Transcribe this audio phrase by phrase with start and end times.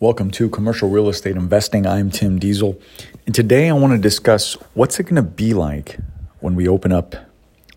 [0.00, 1.86] Welcome to Commercial Real Estate Investing.
[1.86, 2.80] I'm Tim Diesel.
[3.26, 5.98] And today I want to discuss what's it going to be like
[6.38, 7.14] when we open up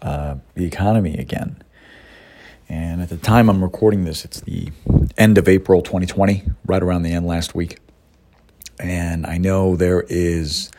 [0.01, 1.61] uh, the economy again.
[2.69, 4.69] And at the time I'm recording this, it's the
[5.17, 7.79] end of April 2020, right around the end last week.
[8.79, 10.71] And I know there is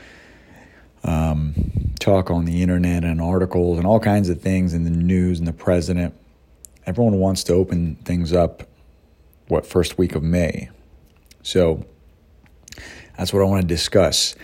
[1.02, 5.40] um, talk on the internet and articles and all kinds of things in the news
[5.40, 6.14] and the president.
[6.86, 8.62] Everyone wants to open things up,
[9.48, 10.70] what, first week of May
[11.44, 11.86] so
[13.16, 14.34] that's what I want to discuss.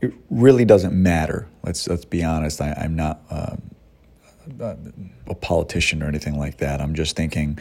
[0.03, 1.49] it really doesn't matter.
[1.63, 2.61] Let's let's be honest.
[2.61, 3.63] I, am not um,
[5.29, 6.81] a politician or anything like that.
[6.81, 7.59] I'm just thinking,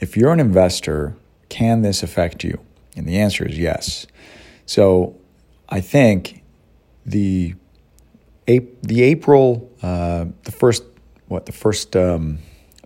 [0.00, 1.14] if you're an investor,
[1.50, 2.58] can this affect you?
[2.96, 4.06] And the answer is yes.
[4.64, 5.16] So
[5.68, 6.42] I think
[7.04, 7.54] the
[8.46, 10.84] the April uh, the first
[11.26, 12.38] what the first um,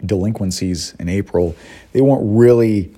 [0.05, 1.55] delinquencies in April
[1.93, 2.93] they weren't really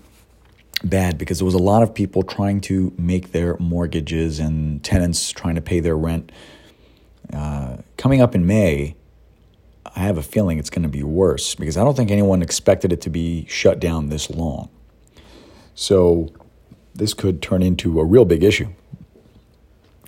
[0.89, 5.31] bad because there was a lot of people trying to make their mortgages and tenants
[5.31, 6.31] trying to pay their rent.
[7.33, 8.97] Uh, coming up in May,
[9.97, 12.93] I have a feeling it's going to be worse because I don't think anyone expected
[12.93, 14.69] it to be shut down this long.
[15.75, 16.29] So
[16.95, 18.69] this could turn into a real big issue.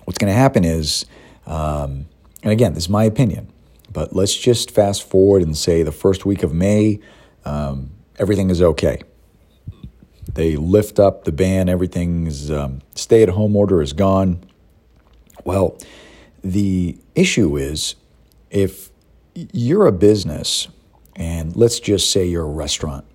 [0.05, 1.05] What's going to happen is,
[1.47, 2.07] um,
[2.43, 3.53] and again, this is my opinion,
[3.93, 7.01] but let's just fast forward and say the first week of May,
[7.45, 9.01] um, everything is okay.
[10.37, 14.41] They lift up the ban, everything's um, stay at home order is gone.
[15.45, 15.79] Well,
[16.45, 17.95] the issue is
[18.51, 18.91] if
[19.35, 20.69] you're a business,
[21.15, 23.07] and let's just say you're a restaurant,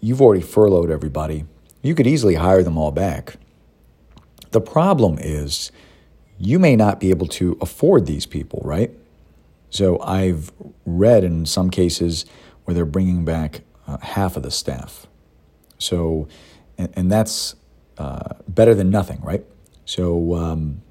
[0.00, 1.44] you've already furloughed everybody,
[1.82, 3.36] you could easily hire them all back.
[4.50, 5.70] The problem is
[6.36, 8.90] you may not be able to afford these people, right?
[9.70, 10.50] So I've
[10.84, 12.26] read in some cases
[12.64, 15.06] where they're bringing back uh, half of the staff.
[15.78, 16.28] So,
[16.76, 17.54] and, and that's
[17.96, 19.44] uh, better than nothing, right?
[19.84, 20.82] So, um,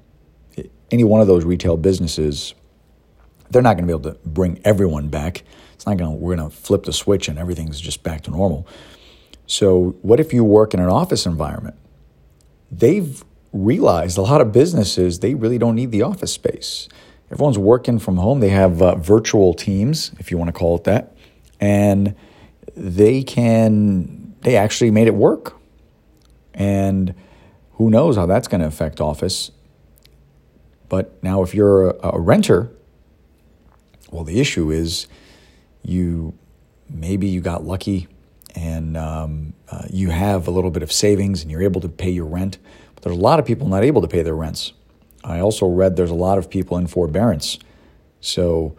[0.90, 2.54] any one of those retail businesses,
[3.50, 5.42] they're not going to be able to bring everyone back.
[5.74, 8.30] It's not going to, we're going to flip the switch and everything's just back to
[8.30, 8.66] normal.
[9.46, 11.76] So, what if you work in an office environment?
[12.70, 16.88] They've realized a lot of businesses, they really don't need the office space.
[17.30, 18.40] Everyone's working from home.
[18.40, 21.14] They have uh, virtual teams, if you want to call it that,
[21.60, 22.14] and
[22.74, 25.56] they can they actually made it work.
[26.54, 27.14] And
[27.72, 29.50] who knows how that's going to affect office.
[30.88, 32.70] But now, if you're a, a renter,
[34.10, 35.06] well, the issue is
[35.82, 36.34] you
[36.88, 38.08] maybe you got lucky
[38.54, 42.10] and um, uh, you have a little bit of savings and you're able to pay
[42.10, 42.58] your rent.
[42.94, 44.72] But there's a lot of people not able to pay their rents.
[45.22, 47.58] I also read there's a lot of people in forbearance.
[48.20, 48.76] So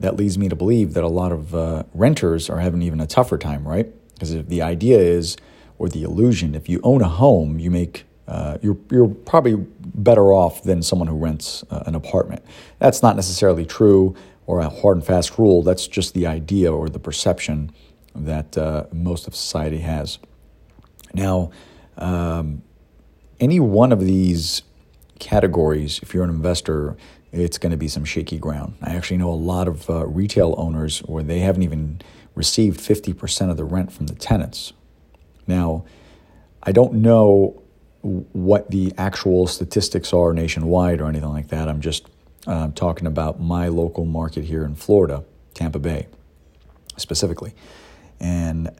[0.00, 3.06] that leads me to believe that a lot of uh, renters are having even a
[3.06, 3.92] tougher time, right?
[4.16, 5.36] Because if the idea is,
[5.78, 9.54] or the illusion, if you own a home, you make uh, you're you're probably
[9.94, 12.44] better off than someone who rents uh, an apartment.
[12.78, 14.16] That's not necessarily true
[14.46, 15.62] or a hard and fast rule.
[15.62, 17.72] That's just the idea or the perception
[18.14, 20.18] that uh, most of society has.
[21.14, 21.50] Now,
[21.98, 22.62] um,
[23.38, 24.62] any one of these
[25.18, 26.96] categories, if you're an investor,
[27.32, 28.74] it's going to be some shaky ground.
[28.82, 32.00] I actually know a lot of uh, retail owners where they haven't even
[32.36, 34.72] received 50% of the rent from the tenants.
[35.48, 35.84] Now,
[36.62, 37.62] I don't know
[38.02, 41.68] what the actual statistics are nationwide or anything like that.
[41.68, 42.08] I'm just
[42.46, 45.24] uh, talking about my local market here in Florida,
[45.54, 46.06] Tampa Bay
[46.96, 47.54] specifically.
[48.20, 48.70] And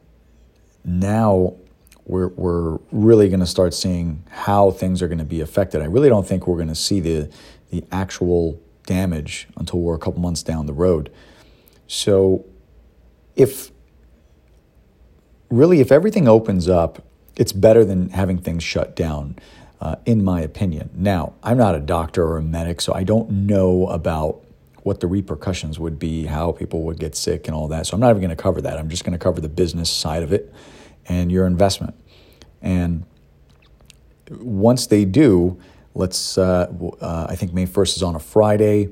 [0.85, 1.55] now
[2.05, 5.81] we're, we're really going to start seeing how things are going to be affected.
[5.81, 7.29] I really don't think we're going to see the,
[7.69, 11.11] the actual damage until we're a couple months down the road.
[11.87, 12.45] So
[13.37, 13.71] if
[15.49, 17.03] really, if everything opens up,
[17.37, 19.37] it's better than having things shut down,
[19.79, 20.89] uh, in my opinion.
[20.93, 24.43] Now, I'm not a doctor or a medic, so I don't know about
[24.81, 27.85] what the repercussions would be, how people would get sick, and all that.
[27.85, 28.79] So I'm not even going to cover that.
[28.79, 30.51] I'm just going to cover the business side of it
[31.05, 31.93] and your investment.
[32.61, 33.05] And
[34.31, 35.59] once they do,
[35.93, 38.89] let's, uh, uh, I think May 1st is on a Friday.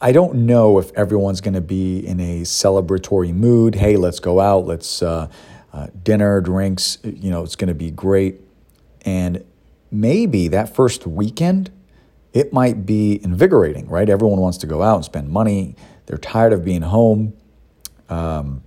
[0.00, 3.76] I don't know if everyone's going to be in a celebratory mood.
[3.76, 4.66] Hey, let's go out.
[4.66, 5.28] Let's uh,
[5.72, 6.98] uh, dinner, drinks.
[7.02, 8.40] You know, it's going to be great.
[9.02, 9.44] And
[9.90, 11.70] maybe that first weekend
[12.34, 14.08] it might be invigorating, right?
[14.08, 15.76] Everyone wants to go out and spend money.
[16.06, 17.32] They're tired of being home.
[18.08, 18.62] Um,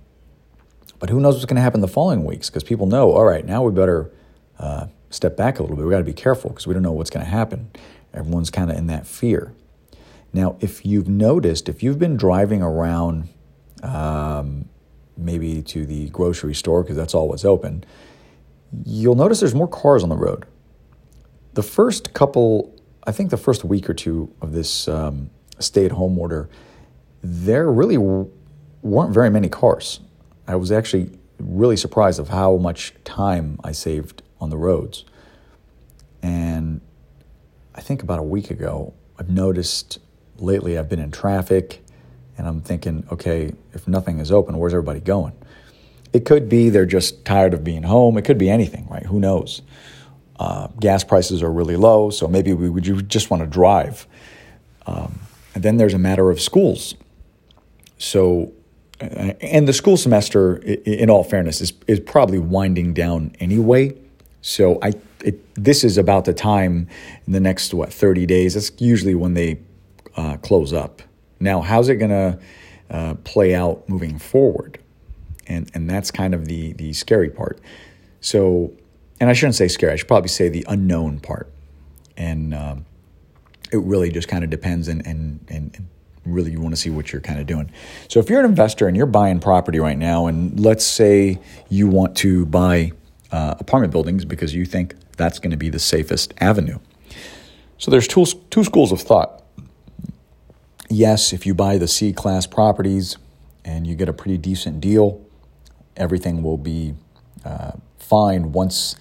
[0.98, 2.48] but who knows what's going to happen the following weeks?
[2.48, 4.10] Because people know, all right, now we better
[4.58, 5.84] uh, step back a little bit.
[5.84, 7.70] We got to be careful because we don't know what's going to happen.
[8.14, 9.52] Everyone's kind of in that fear.
[10.32, 13.28] Now, if you've noticed, if you've been driving around,
[13.82, 14.68] um,
[15.16, 17.84] maybe to the grocery store because that's all open,
[18.84, 20.46] you'll notice there's more cars on the road.
[21.54, 22.74] The first couple,
[23.06, 26.48] I think the first week or two of this um, stay at home order,
[27.22, 30.00] there really weren't very many cars.
[30.46, 35.04] I was actually really surprised of how much time I saved on the roads.
[36.22, 36.80] And
[37.74, 39.98] I think about a week ago, I've noticed
[40.38, 41.82] lately I've been in traffic
[42.36, 45.32] and I'm thinking, okay, if nothing is open, where's everybody going?
[46.12, 48.16] It could be they're just tired of being home.
[48.16, 49.04] It could be anything, right?
[49.04, 49.62] Who knows?
[50.38, 54.06] Uh, gas prices are really low, so maybe we would you just want to drive.
[54.86, 55.18] Um,
[55.54, 56.94] and then there's a matter of schools.
[57.98, 58.52] So,
[59.00, 63.96] and the school semester, in all fairness, is, is probably winding down anyway.
[64.40, 64.92] So I,
[65.24, 66.88] it, this is about the time
[67.26, 68.54] in the next what 30 days.
[68.54, 69.58] That's usually when they
[70.18, 71.00] uh, close up.
[71.40, 72.38] Now, how's it going to
[72.90, 74.78] uh, play out moving forward?
[75.46, 77.60] And, and that's kind of the, the scary part.
[78.20, 78.72] So,
[79.20, 81.50] and I shouldn't say scary, I should probably say the unknown part.
[82.16, 82.84] And um,
[83.72, 85.86] it really just kind of depends and, and, and
[86.26, 87.70] really you want to see what you're kind of doing.
[88.08, 91.38] So if you're an investor and you're buying property right now, and let's say
[91.68, 92.90] you want to buy
[93.30, 96.80] uh, apartment buildings because you think that's going to be the safest avenue.
[97.78, 99.44] So there's two, two schools of thought
[100.88, 103.16] yes, if you buy the C class properties
[103.64, 105.24] and you get a pretty decent deal,
[105.96, 106.94] everything will be
[107.44, 108.96] uh, fine once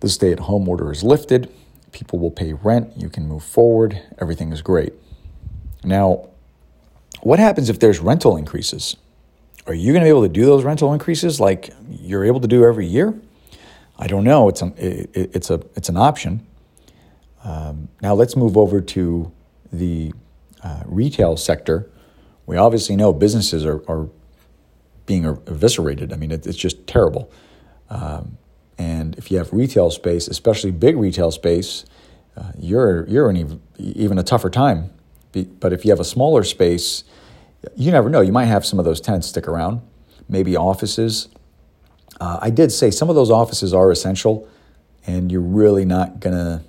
[0.00, 1.52] the stay at home order is lifted.
[1.92, 4.92] People will pay rent, you can move forward, everything is great.
[5.84, 6.28] Now,
[7.22, 8.96] what happens if there's rental increases?
[9.66, 12.48] Are you going to be able to do those rental increases like you're able to
[12.48, 13.14] do every year?
[13.98, 14.48] I don't know.
[14.48, 16.46] It's, a it, it's, a, it's an option.
[17.42, 19.32] Um, now let's move over to
[19.72, 20.12] the
[20.66, 21.88] uh, retail sector,
[22.44, 24.08] we obviously know businesses are, are
[25.06, 26.12] being eviscerated.
[26.12, 27.30] I mean, it, it's just terrible.
[27.88, 28.36] Um,
[28.76, 31.84] and if you have retail space, especially big retail space,
[32.36, 34.90] uh, you're you're in even, even a tougher time.
[35.60, 37.04] But if you have a smaller space,
[37.76, 38.20] you never know.
[38.20, 39.82] You might have some of those tenants stick around.
[40.28, 41.28] Maybe offices.
[42.20, 44.48] Uh, I did say some of those offices are essential,
[45.06, 46.64] and you're really not gonna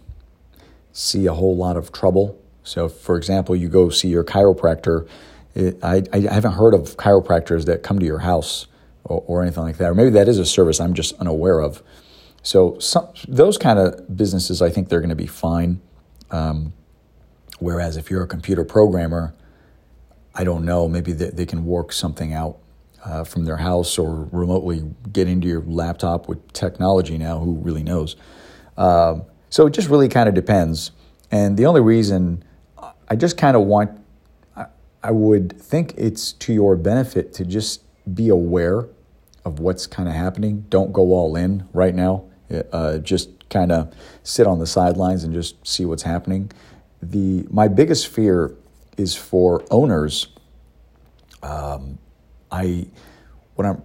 [0.94, 5.08] see a whole lot of trouble so, for example, you go see your chiropractor.
[5.56, 8.68] It, I, I haven't heard of chiropractors that come to your house
[9.06, 9.92] or, or, anything like that.
[9.92, 11.82] Or maybe that is a service I'm just unaware of.
[12.44, 15.80] So, some, those kind of businesses, I think they're going to be fine.
[16.30, 16.74] Um,
[17.60, 19.34] whereas if you're a computer programmer,
[20.36, 22.58] I don't know, maybe they, they can work something out
[23.06, 24.84] uh, from their house or remotely
[25.14, 27.40] get into your laptop with technology now.
[27.40, 28.18] Who really knows?
[28.76, 30.92] Um, so it just really kind of depends.
[31.32, 32.44] And the only reason
[33.08, 33.92] I just kind of want,
[35.04, 37.84] I would think it's to your benefit to just
[38.14, 38.88] be aware
[39.46, 40.66] of what's kind of happening.
[40.70, 42.26] Don't go all in right now.
[42.72, 43.94] Uh, just kind of
[44.24, 46.52] sit on the sidelines and just see what's happening.
[47.02, 48.56] The my biggest fear
[48.98, 50.28] is for owners.
[51.44, 52.00] Um,
[52.52, 52.88] I
[53.56, 53.84] what I'm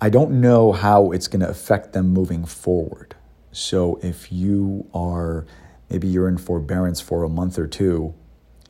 [0.00, 3.14] I don't know how it's going to affect them moving forward.
[3.52, 5.46] So if you are
[5.92, 8.14] maybe you're in forbearance for a month or two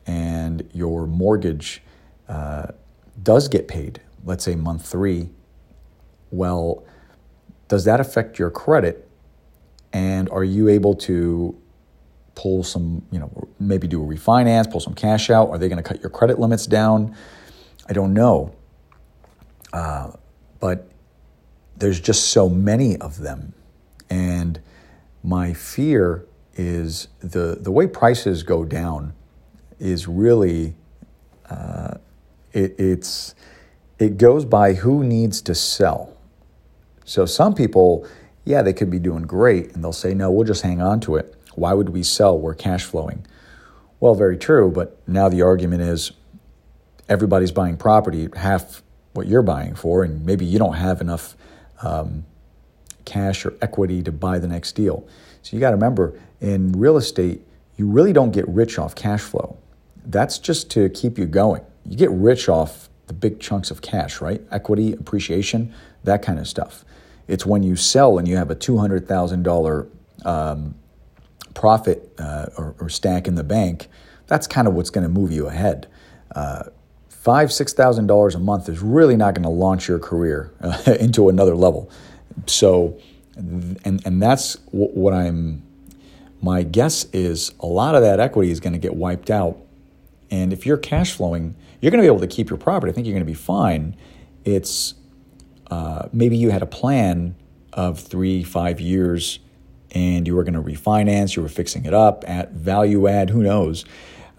[0.05, 1.81] and your mortgage
[2.27, 2.67] uh,
[3.21, 5.29] does get paid, let's say month three,
[6.31, 6.83] well,
[7.69, 9.09] does that affect your credit?
[9.93, 11.57] And are you able to
[12.35, 15.49] pull some, you know, maybe do a refinance, pull some cash out?
[15.49, 17.15] Are they going to cut your credit limits down?
[17.87, 18.53] I don't know.
[19.71, 20.11] Uh,
[20.59, 20.91] but
[21.77, 23.53] there's just so many of them.
[24.09, 24.59] And
[25.23, 26.25] my fear
[26.55, 29.13] is the, the way prices go down
[29.79, 30.75] is really
[31.49, 31.95] uh,
[32.51, 33.35] it, it's
[33.99, 36.15] it goes by who needs to sell.
[37.05, 38.07] So some people,
[38.45, 41.15] yeah, they could be doing great, and they'll say, no, we'll just hang on to
[41.15, 41.35] it.
[41.55, 42.37] Why would we sell?
[42.37, 43.25] We're cash flowing.
[43.99, 46.11] Well, very true, but now the argument is
[47.07, 48.81] everybody's buying property half
[49.13, 51.35] what you're buying for, and maybe you don't have enough
[51.81, 52.25] um,
[53.05, 55.07] cash or equity to buy the next deal.
[55.41, 57.41] So you got to remember in real estate,
[57.77, 59.57] you really don't get rich off cash flow.
[60.05, 61.61] That's just to keep you going.
[61.85, 64.41] You get rich off the big chunks of cash, right?
[64.51, 66.85] Equity, appreciation, that kind of stuff.
[67.27, 69.89] It's when you sell and you have a $200,000
[70.25, 70.75] um,
[71.53, 73.87] profit uh, or, or, stack in the bank,
[74.27, 75.87] that's kind of what's going to move you ahead.
[76.33, 76.63] Uh,
[77.09, 80.95] five, six thousand dollars a month is really not going to launch your career uh,
[80.99, 81.89] into another level.
[82.45, 82.99] So,
[83.35, 85.63] and and that's what I'm.
[86.41, 89.57] My guess is a lot of that equity is going to get wiped out,
[90.29, 92.91] and if you're cash flowing, you're going to be able to keep your property.
[92.91, 93.95] I think you're going to be fine.
[94.43, 94.93] It's
[95.71, 97.35] uh, maybe you had a plan
[97.71, 99.39] of three, five years,
[99.91, 103.29] and you were going to refinance, you were fixing it up at value add.
[103.29, 103.85] Who knows?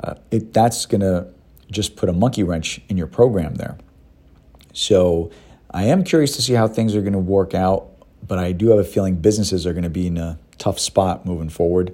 [0.01, 1.29] Uh, it, that's going to
[1.71, 3.79] just put a monkey wrench in your program there.
[4.73, 5.31] So
[5.75, 7.89] I am curious to see how things are going to work out,
[8.27, 11.27] but I do have a feeling businesses are going to be in a tough spot
[11.27, 11.93] moving forward.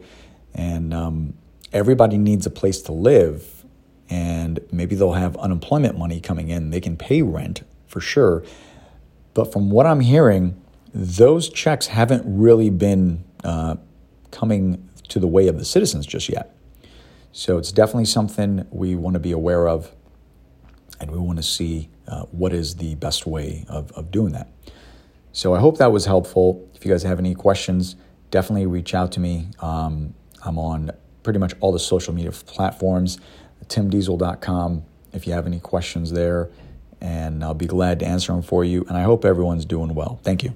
[0.53, 1.33] And um,
[1.73, 3.65] everybody needs a place to live,
[4.11, 6.69] and maybe they'll have unemployment money coming in.
[6.69, 8.45] They can pay rent for sure.
[9.33, 10.61] But from what I'm hearing,
[10.93, 13.77] those checks haven't really been uh,
[14.31, 16.55] coming to the way of the citizens just yet.
[17.33, 19.91] So it's definitely something we want to be aware of,
[21.01, 24.49] and we want to see uh, what is the best way of, of doing that.
[25.33, 26.69] So I hope that was helpful.
[26.75, 27.97] If you guys have any questions,
[28.31, 29.49] definitely reach out to me.
[29.61, 30.15] Um,
[30.45, 30.91] I'm on
[31.23, 33.19] pretty much all the social media platforms,
[33.67, 34.85] timdiesel.com.
[35.13, 36.51] If you have any questions there,
[37.01, 38.85] and I'll be glad to answer them for you.
[38.89, 40.21] And I hope everyone's doing well.
[40.23, 40.55] Thank you.